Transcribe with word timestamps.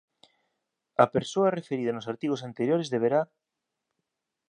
A 1.03 1.05
persoa 1.15 1.53
referida 1.57 1.95
nos 1.95 2.09
artigos 2.13 2.45
anteriores 2.49 2.91
deberá 2.93 3.21